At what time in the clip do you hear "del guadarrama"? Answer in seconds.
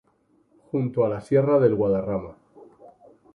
1.59-2.35